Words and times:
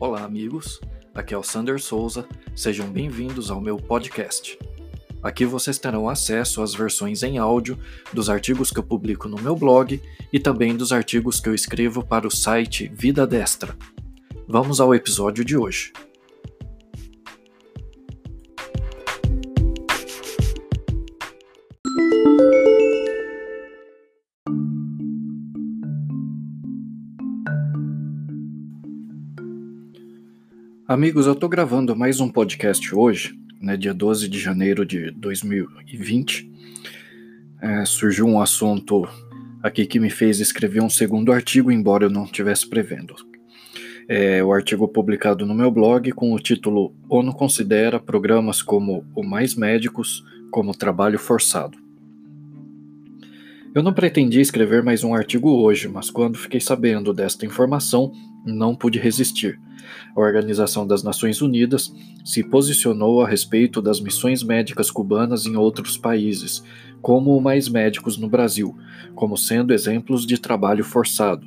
Olá, 0.00 0.22
amigos. 0.22 0.80
Aqui 1.12 1.34
é 1.34 1.36
o 1.36 1.42
Sander 1.42 1.80
Souza. 1.80 2.24
Sejam 2.54 2.88
bem-vindos 2.88 3.50
ao 3.50 3.60
meu 3.60 3.76
podcast. 3.76 4.56
Aqui 5.20 5.44
vocês 5.44 5.76
terão 5.76 6.08
acesso 6.08 6.62
às 6.62 6.72
versões 6.72 7.24
em 7.24 7.36
áudio 7.36 7.76
dos 8.12 8.30
artigos 8.30 8.70
que 8.70 8.78
eu 8.78 8.84
publico 8.84 9.28
no 9.28 9.42
meu 9.42 9.56
blog 9.56 10.00
e 10.32 10.38
também 10.38 10.76
dos 10.76 10.92
artigos 10.92 11.40
que 11.40 11.48
eu 11.48 11.54
escrevo 11.54 12.06
para 12.06 12.28
o 12.28 12.30
site 12.30 12.88
Vida 12.94 13.26
Destra. 13.26 13.76
Vamos 14.46 14.80
ao 14.80 14.94
episódio 14.94 15.44
de 15.44 15.56
hoje. 15.56 15.92
Amigos, 30.88 31.26
eu 31.26 31.34
estou 31.34 31.50
gravando 31.50 31.94
mais 31.94 32.18
um 32.18 32.30
podcast 32.30 32.94
hoje, 32.94 33.38
né, 33.60 33.76
dia 33.76 33.92
12 33.92 34.26
de 34.26 34.38
janeiro 34.38 34.86
de 34.86 35.10
2020. 35.10 36.50
É, 37.60 37.84
surgiu 37.84 38.24
um 38.24 38.40
assunto 38.40 39.06
aqui 39.62 39.84
que 39.84 40.00
me 40.00 40.08
fez 40.08 40.40
escrever 40.40 40.80
um 40.80 40.88
segundo 40.88 41.30
artigo, 41.30 41.70
embora 41.70 42.06
eu 42.06 42.10
não 42.10 42.24
estivesse 42.24 42.66
prevendo. 42.66 43.14
É 44.08 44.42
o 44.42 44.50
artigo 44.50 44.88
publicado 44.88 45.44
no 45.44 45.54
meu 45.54 45.70
blog 45.70 46.10
com 46.12 46.32
o 46.32 46.38
título 46.38 46.94
ONU 47.06 47.34
considera 47.34 48.00
programas 48.00 48.62
como 48.62 49.04
o 49.14 49.22
Mais 49.22 49.54
Médicos 49.54 50.24
como 50.50 50.74
trabalho 50.74 51.18
forçado. 51.18 51.76
Eu 53.74 53.82
não 53.82 53.92
pretendia 53.92 54.40
escrever 54.40 54.82
mais 54.82 55.04
um 55.04 55.14
artigo 55.14 55.50
hoje, 55.50 55.88
mas 55.88 56.10
quando 56.10 56.38
fiquei 56.38 56.60
sabendo 56.60 57.12
desta 57.12 57.46
informação, 57.46 58.12
não 58.44 58.74
pude 58.74 58.98
resistir 58.98 59.60
a 60.14 60.20
Organização 60.20 60.86
das 60.86 61.02
Nações 61.02 61.40
Unidas 61.40 61.94
se 62.24 62.42
posicionou 62.42 63.22
a 63.22 63.28
respeito 63.28 63.80
das 63.80 64.00
missões 64.00 64.42
médicas 64.42 64.90
cubanas 64.90 65.46
em 65.46 65.56
outros 65.56 65.96
países, 65.96 66.62
como 67.00 67.36
o 67.36 67.40
Mais 67.40 67.68
Médicos 67.68 68.18
no 68.18 68.28
Brasil, 68.28 68.76
como 69.14 69.36
sendo 69.36 69.72
exemplos 69.72 70.26
de 70.26 70.38
trabalho 70.38 70.84
forçado. 70.84 71.46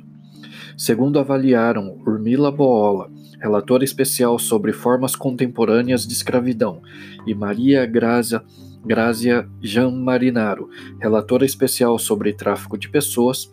Segundo 0.76 1.18
avaliaram 1.18 1.98
Urmila 2.06 2.50
Boola, 2.50 3.10
relatora 3.40 3.84
especial 3.84 4.38
sobre 4.38 4.72
formas 4.72 5.14
contemporâneas 5.14 6.06
de 6.06 6.12
escravidão, 6.12 6.80
e 7.26 7.34
Maria 7.34 7.84
Grazia, 7.84 8.42
Grazia 8.84 9.48
Jean 9.60 9.90
Marinaro, 9.90 10.68
relatora 11.00 11.44
especial 11.44 11.98
sobre 11.98 12.32
tráfico 12.32 12.76
de 12.76 12.88
pessoas, 12.88 13.52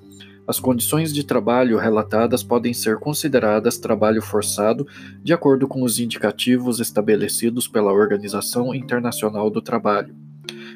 as 0.50 0.60
condições 0.60 1.14
de 1.14 1.24
trabalho 1.24 1.78
relatadas 1.78 2.42
podem 2.42 2.74
ser 2.74 2.98
consideradas 2.98 3.78
trabalho 3.78 4.20
forçado 4.20 4.88
de 5.22 5.32
acordo 5.32 5.68
com 5.68 5.84
os 5.84 6.00
indicativos 6.00 6.80
estabelecidos 6.80 7.68
pela 7.68 7.94
Organização 7.94 8.74
Internacional 8.74 9.52
do 9.52 9.62
Trabalho. 9.62 10.16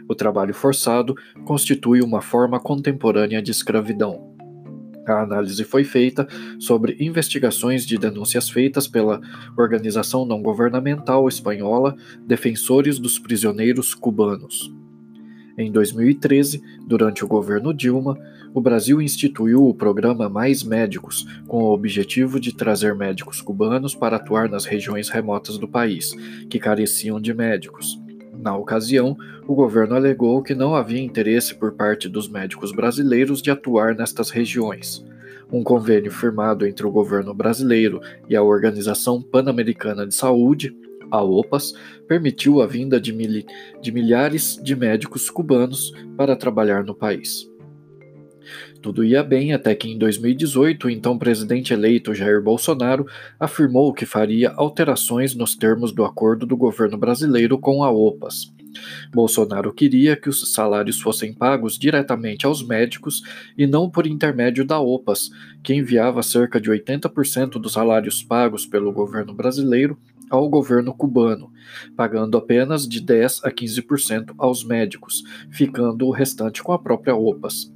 O 0.08 0.14
trabalho 0.14 0.54
forçado 0.54 1.16
constitui 1.44 2.02
uma 2.02 2.22
forma 2.22 2.60
contemporânea 2.60 3.42
de 3.42 3.50
escravidão. 3.50 4.33
A 5.06 5.22
análise 5.22 5.64
foi 5.64 5.84
feita 5.84 6.28
sobre 6.60 6.96
investigações 7.00 7.86
de 7.86 7.98
denúncias 7.98 8.50
feitas 8.50 8.88
pela 8.88 9.20
organização 9.58 10.26
não 10.26 10.42
governamental 10.42 11.28
espanhola 11.28 11.96
Defensores 12.26 13.00
dos 13.00 13.20
Prisioneiros 13.20 13.94
Cubanos. 13.94 14.74
Em 15.58 15.72
2013, 15.72 16.64
durante 16.88 17.24
o 17.24 17.28
governo 17.28 17.74
Dilma, 17.74 18.18
o 18.54 18.62
Brasil 18.62 19.02
instituiu 19.02 19.68
o 19.68 19.74
programa 19.74 20.28
Mais 20.28 20.64
Médicos, 20.64 21.28
com 21.48 21.64
o 21.64 21.74
objetivo 21.74 22.40
de 22.40 22.56
trazer 22.56 22.96
médicos 22.96 23.42
cubanos 23.42 23.94
para 23.94 24.16
atuar 24.16 24.50
nas 24.50 24.66
regiões 24.66 25.10
remotas 25.10 25.58
do 25.58 25.68
país, 25.68 26.12
que 26.50 26.58
careciam 26.58 27.22
de 27.22 27.34
médicos. 27.34 28.03
Na 28.44 28.58
ocasião, 28.58 29.16
o 29.48 29.56
governo 29.56 29.96
alegou 29.96 30.44
que 30.44 30.54
não 30.54 30.76
havia 30.76 31.02
interesse 31.02 31.56
por 31.56 31.72
parte 31.72 32.10
dos 32.10 32.28
médicos 32.28 32.74
brasileiros 32.74 33.42
de 33.42 33.50
atuar 33.50 33.96
nestas 33.96 34.30
regiões. 34.30 35.02
Um 35.50 35.64
convênio 35.64 36.12
firmado 36.12 36.68
entre 36.68 36.86
o 36.86 36.92
governo 36.92 37.34
brasileiro 37.34 38.02
e 38.28 38.36
a 38.36 38.44
Organização 38.44 39.22
Pan-Americana 39.22 40.06
de 40.06 40.14
Saúde 40.14 40.76
a 41.10 41.24
OPAS 41.24 41.74
permitiu 42.06 42.62
a 42.62 42.68
vinda 42.68 43.00
de, 43.00 43.14
mil 43.14 43.46
de 43.82 43.92
milhares 43.94 44.60
de 44.62 44.76
médicos 44.76 45.30
cubanos 45.30 45.94
para 46.18 46.36
trabalhar 46.36 46.84
no 46.84 46.94
país. 46.94 47.50
Tudo 48.84 49.02
ia 49.02 49.24
bem 49.24 49.54
até 49.54 49.74
que 49.74 49.90
em 49.90 49.98
2018 49.98 50.88
o 50.88 50.90
então 50.90 51.18
presidente 51.18 51.74
eleito 51.74 52.14
Jair 52.14 52.44
Bolsonaro 52.44 53.08
afirmou 53.40 53.94
que 53.94 54.06
faria 54.06 54.52
alterações 54.58 55.34
nos 55.34 55.56
termos 55.56 55.94
do 55.94 56.04
acordo 56.04 56.46
do 56.46 56.58
governo 56.58 56.98
brasileiro 56.98 57.58
com 57.58 57.82
a 57.82 57.90
OPAS. 57.90 58.54
Bolsonaro 59.10 59.72
queria 59.72 60.18
que 60.18 60.28
os 60.28 60.52
salários 60.52 61.00
fossem 61.00 61.34
pagos 61.34 61.80
diretamente 61.80 62.46
aos 62.46 62.62
médicos 62.62 63.22
e 63.58 63.66
não 63.66 63.90
por 63.90 64.06
intermédio 64.06 64.66
da 64.66 64.82
OPAS, 64.82 65.30
que 65.64 65.74
enviava 65.74 66.22
cerca 66.22 66.60
de 66.60 66.70
80% 66.70 67.52
dos 67.52 67.72
salários 67.72 68.22
pagos 68.22 68.66
pelo 68.66 68.92
governo 68.92 69.34
brasileiro 69.34 69.98
ao 70.30 70.50
governo 70.50 70.94
cubano, 70.94 71.50
pagando 71.96 72.38
apenas 72.38 72.86
de 72.86 73.00
10 73.00 73.46
a 73.46 73.50
15% 73.50 74.34
aos 74.38 74.66
médicos, 74.66 75.24
ficando 75.50 76.06
o 76.06 76.12
restante 76.12 76.62
com 76.62 76.74
a 76.74 76.80
própria 76.80 77.16
OPAS. 77.16 77.73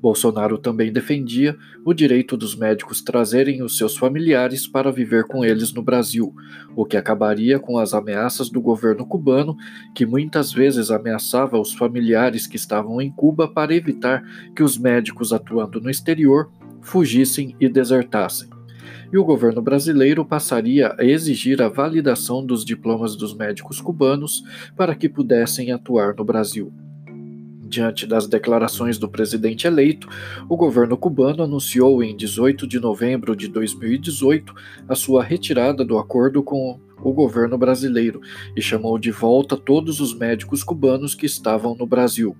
Bolsonaro 0.00 0.56
também 0.56 0.92
defendia 0.92 1.56
o 1.84 1.92
direito 1.92 2.36
dos 2.36 2.56
médicos 2.56 3.02
trazerem 3.02 3.62
os 3.62 3.76
seus 3.76 3.96
familiares 3.96 4.66
para 4.66 4.90
viver 4.90 5.24
com 5.24 5.44
eles 5.44 5.72
no 5.72 5.82
Brasil, 5.82 6.34
o 6.74 6.86
que 6.86 6.96
acabaria 6.96 7.58
com 7.58 7.76
as 7.76 7.92
ameaças 7.92 8.48
do 8.48 8.60
governo 8.60 9.06
cubano, 9.06 9.56
que 9.94 10.06
muitas 10.06 10.52
vezes 10.52 10.90
ameaçava 10.90 11.60
os 11.60 11.74
familiares 11.74 12.46
que 12.46 12.56
estavam 12.56 13.00
em 13.00 13.10
Cuba 13.10 13.46
para 13.46 13.74
evitar 13.74 14.22
que 14.56 14.62
os 14.62 14.78
médicos 14.78 15.32
atuando 15.32 15.80
no 15.80 15.90
exterior 15.90 16.50
fugissem 16.80 17.54
e 17.60 17.68
desertassem 17.68 18.48
e 19.12 19.18
o 19.18 19.24
governo 19.24 19.60
brasileiro 19.60 20.24
passaria 20.24 20.94
a 20.98 21.04
exigir 21.04 21.60
a 21.60 21.68
validação 21.68 22.44
dos 22.44 22.64
diplomas 22.64 23.16
dos 23.16 23.34
médicos 23.34 23.80
cubanos 23.80 24.42
para 24.76 24.94
que 24.94 25.08
pudessem 25.08 25.72
atuar 25.72 26.14
no 26.14 26.24
Brasil. 26.24 26.72
Diante 27.70 28.04
das 28.04 28.26
declarações 28.26 28.98
do 28.98 29.08
presidente 29.08 29.64
eleito, 29.64 30.08
o 30.48 30.56
governo 30.56 30.96
cubano 30.96 31.44
anunciou 31.44 32.02
em 32.02 32.16
18 32.16 32.66
de 32.66 32.80
novembro 32.80 33.36
de 33.36 33.46
2018 33.46 34.52
a 34.88 34.96
sua 34.96 35.22
retirada 35.22 35.84
do 35.84 35.96
acordo 35.96 36.42
com 36.42 36.80
o 37.00 37.12
governo 37.12 37.56
brasileiro 37.56 38.20
e 38.56 38.60
chamou 38.60 38.98
de 38.98 39.12
volta 39.12 39.56
todos 39.56 40.00
os 40.00 40.12
médicos 40.12 40.64
cubanos 40.64 41.14
que 41.14 41.26
estavam 41.26 41.76
no 41.76 41.86
Brasil. 41.86 42.36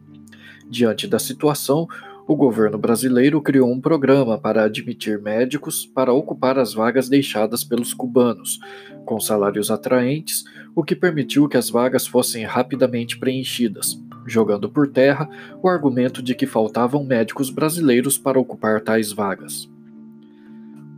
Diante 0.69 1.07
da 1.07 1.21
situação, 1.21 1.87
o 2.27 2.35
governo 2.35 2.77
brasileiro 2.77 3.41
criou 3.41 3.71
um 3.71 3.81
programa 3.81 4.37
para 4.37 4.65
admitir 4.65 5.21
médicos 5.23 5.87
para 5.87 6.13
ocupar 6.13 6.59
as 6.59 6.75
vagas 6.75 7.09
deixadas 7.09 7.63
pelos 7.63 7.95
cubanos, 7.95 8.59
com 9.05 9.21
salários 9.21 9.71
atraentes, 9.71 10.43
o 10.75 10.83
que 10.83 10.97
permitiu 10.97 11.49
que 11.49 11.57
as 11.57 11.71
vagas 11.71 12.05
fossem 12.05 12.45
rapidamente 12.45 13.17
preenchidas, 13.17 13.97
jogando 14.31 14.69
por 14.69 14.89
terra 14.89 15.29
o 15.63 15.69
argumento 15.69 16.23
de 16.23 16.35
que 16.35 16.47
faltavam 16.47 17.05
médicos 17.05 17.51
brasileiros 17.51 18.17
para 18.17 18.39
ocupar 18.39 18.81
tais 18.81 19.13
vagas. 19.13 19.69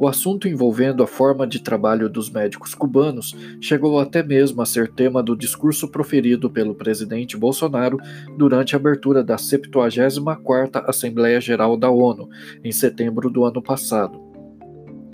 O 0.02 0.08
assunto 0.08 0.48
envolvendo 0.48 1.02
a 1.04 1.06
forma 1.06 1.46
de 1.46 1.62
trabalho 1.62 2.08
dos 2.08 2.28
médicos 2.28 2.74
cubanos 2.74 3.36
chegou 3.60 4.00
até 4.00 4.20
mesmo 4.20 4.60
a 4.60 4.66
ser 4.66 4.88
tema 4.88 5.22
do 5.22 5.36
discurso 5.36 5.86
proferido 5.86 6.50
pelo 6.50 6.74
presidente 6.74 7.36
Bolsonaro 7.36 7.98
durante 8.36 8.74
a 8.74 8.78
abertura 8.80 9.22
da 9.22 9.36
74ª 9.36 10.82
Assembleia 10.88 11.40
Geral 11.40 11.76
da 11.76 11.88
ONU, 11.88 12.28
em 12.64 12.72
setembro 12.72 13.30
do 13.30 13.44
ano 13.44 13.62
passado. 13.62 14.20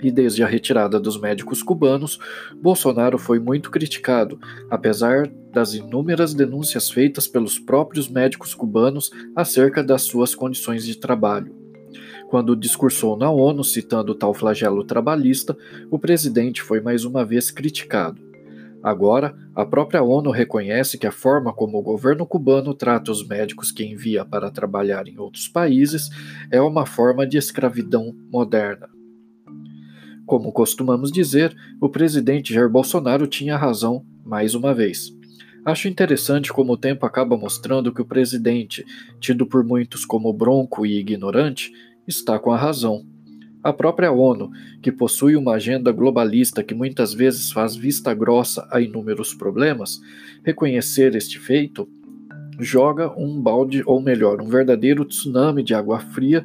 E 0.01 0.09
desde 0.09 0.43
a 0.43 0.47
retirada 0.47 0.99
dos 0.99 1.21
médicos 1.21 1.61
cubanos, 1.61 2.17
Bolsonaro 2.59 3.19
foi 3.19 3.37
muito 3.37 3.69
criticado, 3.69 4.39
apesar 4.71 5.29
das 5.51 5.73
inúmeras 5.73 6.33
denúncias 6.33 6.89
feitas 6.89 7.27
pelos 7.27 7.57
próprios 7.57 8.07
médicos 8.07 8.53
cubanos 8.53 9.11
acerca 9.35 9.83
das 9.83 10.03
suas 10.03 10.35
condições 10.35 10.85
de 10.85 10.97
trabalho. 10.97 11.55
Quando 12.29 12.55
discursou 12.55 13.17
na 13.17 13.31
ONU 13.31 13.63
citando 13.63 14.13
tal 14.13 14.33
flagelo 14.33 14.83
trabalhista, 14.83 15.57
o 15.89 15.97
presidente 15.97 16.61
foi 16.61 16.79
mais 16.79 17.03
uma 17.03 17.25
vez 17.25 17.49
criticado. 17.49 18.21
Agora, 18.81 19.35
a 19.53 19.65
própria 19.65 20.01
ONU 20.01 20.31
reconhece 20.31 20.97
que 20.97 21.07
a 21.07 21.11
forma 21.11 21.51
como 21.51 21.77
o 21.77 21.81
governo 21.81 22.25
cubano 22.25 22.73
trata 22.73 23.11
os 23.11 23.27
médicos 23.27 23.71
que 23.71 23.83
envia 23.83 24.23
para 24.23 24.51
trabalhar 24.51 25.07
em 25.07 25.17
outros 25.17 25.47
países 25.47 26.09
é 26.49 26.61
uma 26.61 26.85
forma 26.85 27.27
de 27.27 27.37
escravidão 27.37 28.15
moderna. 28.31 28.87
Como 30.25 30.53
costumamos 30.53 31.11
dizer, 31.11 31.55
o 31.81 31.89
presidente 31.89 32.53
Jair 32.53 32.69
Bolsonaro 32.69 33.25
tinha 33.27 33.57
razão 33.57 34.05
mais 34.23 34.53
uma 34.53 34.73
vez. 34.73 35.18
Acho 35.65 35.87
interessante 35.87 36.51
como 36.51 36.73
o 36.73 36.77
tempo 36.77 37.05
acaba 37.05 37.37
mostrando 37.37 37.93
que 37.93 38.01
o 38.01 38.05
presidente, 38.05 38.85
tido 39.19 39.45
por 39.45 39.63
muitos 39.63 40.05
como 40.05 40.31
bronco 40.31 40.85
e 40.85 40.97
ignorante, 40.99 41.71
está 42.07 42.39
com 42.39 42.51
a 42.51 42.57
razão. 42.57 43.05
A 43.61 43.73
própria 43.73 44.11
ONU, 44.11 44.51
que 44.81 44.91
possui 44.91 45.35
uma 45.35 45.55
agenda 45.55 45.91
globalista 45.91 46.63
que 46.63 46.73
muitas 46.73 47.13
vezes 47.13 47.51
faz 47.51 47.75
vista 47.75 48.13
grossa 48.13 48.67
a 48.71 48.79
inúmeros 48.79 49.33
problemas, 49.33 49.99
reconhecer 50.43 51.13
este 51.15 51.37
feito 51.37 51.87
joga 52.59 53.09
um 53.17 53.41
balde, 53.41 53.81
ou 53.85 54.01
melhor, 54.01 54.41
um 54.41 54.47
verdadeiro 54.47 55.05
tsunami 55.05 55.63
de 55.63 55.73
água 55.73 55.99
fria 55.99 56.43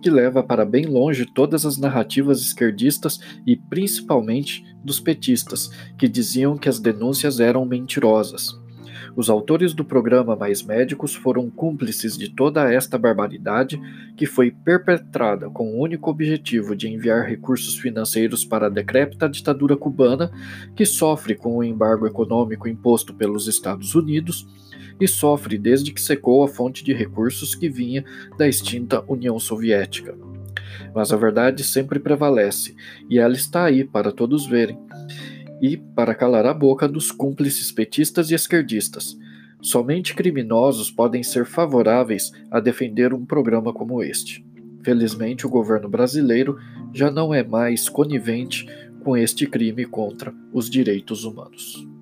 que 0.00 0.10
leva 0.10 0.42
para 0.42 0.64
bem 0.64 0.86
longe 0.86 1.26
todas 1.26 1.64
as 1.64 1.78
narrativas 1.78 2.40
esquerdistas 2.40 3.20
e 3.46 3.56
principalmente 3.56 4.64
dos 4.84 5.00
petistas, 5.00 5.70
que 5.98 6.08
diziam 6.08 6.56
que 6.56 6.68
as 6.68 6.78
denúncias 6.78 7.40
eram 7.40 7.64
mentirosas. 7.64 8.58
Os 9.16 9.30
autores 9.30 9.72
do 9.72 9.82
programa 9.82 10.36
Mais 10.36 10.62
Médicos 10.62 11.14
foram 11.14 11.48
cúmplices 11.48 12.18
de 12.18 12.28
toda 12.28 12.70
esta 12.70 12.98
barbaridade 12.98 13.80
que 14.14 14.26
foi 14.26 14.50
perpetrada 14.50 15.48
com 15.48 15.70
o 15.70 15.80
único 15.80 16.10
objetivo 16.10 16.76
de 16.76 16.86
enviar 16.86 17.24
recursos 17.24 17.78
financeiros 17.78 18.44
para 18.44 18.66
a 18.66 18.70
decrépita 18.70 19.26
ditadura 19.26 19.74
cubana, 19.74 20.30
que 20.74 20.84
sofre 20.84 21.34
com 21.34 21.56
o 21.56 21.64
embargo 21.64 22.06
econômico 22.06 22.68
imposto 22.68 23.14
pelos 23.14 23.48
Estados 23.48 23.94
Unidos 23.94 24.46
e 25.00 25.06
sofre 25.06 25.58
desde 25.58 25.92
que 25.92 26.00
secou 26.00 26.42
a 26.42 26.48
fonte 26.48 26.82
de 26.82 26.92
recursos 26.92 27.54
que 27.54 27.68
vinha 27.68 28.04
da 28.38 28.48
extinta 28.48 29.04
União 29.08 29.38
Soviética. 29.38 30.16
Mas 30.94 31.12
a 31.12 31.16
verdade 31.16 31.62
sempre 31.64 31.98
prevalece, 31.98 32.74
e 33.08 33.18
ela 33.18 33.34
está 33.34 33.64
aí 33.64 33.84
para 33.84 34.12
todos 34.12 34.46
verem 34.46 34.78
e 35.60 35.76
para 35.76 36.14
calar 36.14 36.46
a 36.46 36.54
boca 36.54 36.86
dos 36.86 37.10
cúmplices 37.10 37.72
petistas 37.72 38.30
e 38.30 38.34
esquerdistas. 38.34 39.16
Somente 39.60 40.14
criminosos 40.14 40.90
podem 40.90 41.22
ser 41.22 41.46
favoráveis 41.46 42.30
a 42.50 42.60
defender 42.60 43.14
um 43.14 43.24
programa 43.24 43.72
como 43.72 44.02
este. 44.02 44.44
Felizmente, 44.82 45.46
o 45.46 45.50
governo 45.50 45.88
brasileiro 45.88 46.58
já 46.92 47.10
não 47.10 47.34
é 47.34 47.42
mais 47.42 47.88
conivente 47.88 48.66
com 49.02 49.16
este 49.16 49.46
crime 49.46 49.84
contra 49.84 50.32
os 50.52 50.70
direitos 50.70 51.24
humanos. 51.24 51.95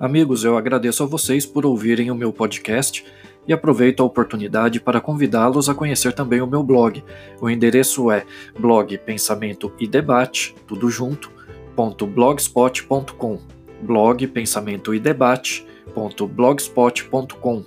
Amigos, 0.00 0.44
eu 0.44 0.56
agradeço 0.56 1.02
a 1.02 1.06
vocês 1.06 1.44
por 1.44 1.66
ouvirem 1.66 2.08
o 2.08 2.14
meu 2.14 2.32
podcast 2.32 3.04
e 3.48 3.52
aproveito 3.52 4.00
a 4.00 4.06
oportunidade 4.06 4.78
para 4.78 5.00
convidá-los 5.00 5.68
a 5.68 5.74
conhecer 5.74 6.12
também 6.12 6.40
o 6.40 6.46
meu 6.46 6.62
blog. 6.62 7.02
O 7.40 7.50
endereço 7.50 8.08
é 8.08 8.24
blog 8.56 8.96
Pensamento 8.98 9.72
e 9.76 9.88
Debate, 9.88 10.54
tudo 10.68 10.88
junto, 10.88 11.32
.blogspot.com 11.74 13.40
blog 13.82 14.24
Pensamento 14.28 14.94
e 14.94 15.00
Debate.blogspot.com 15.00 17.64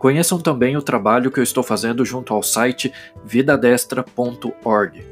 Conheçam 0.00 0.40
também 0.40 0.76
o 0.76 0.82
trabalho 0.82 1.30
que 1.30 1.38
eu 1.38 1.44
estou 1.44 1.62
fazendo 1.62 2.04
junto 2.04 2.34
ao 2.34 2.42
site 2.42 2.92
vidadestra.org. 3.24 5.04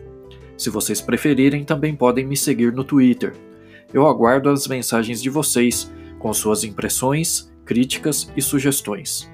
Se 0.57 0.71
vocês 0.71 1.01
preferirem, 1.01 1.63
também 1.63 1.95
podem 1.95 2.27
me 2.27 2.37
seguir 2.37 2.73
no 2.73 2.83
Twitter. 2.83 3.35
Eu 3.93 4.05
aguardo 4.07 4.49
as 4.49 4.67
mensagens 4.67 5.23
de 5.23 5.31
vocês 5.31 5.95
com 6.27 6.35
suas 6.35 6.65
impressões, 6.65 7.49
críticas 7.65 8.33
e 8.37 8.43
sugestões. 8.43 9.31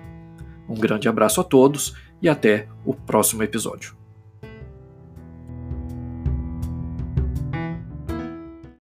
Um 0.68 0.74
grande 0.74 1.08
abraço 1.08 1.40
a 1.40 1.44
todos 1.44 1.94
e 2.20 2.28
até 2.28 2.68
o 2.84 2.92
próximo 2.92 3.42
episódio. 3.42 4.01